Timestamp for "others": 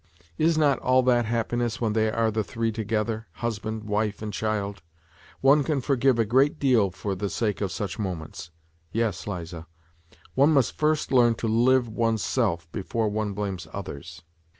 13.73-14.23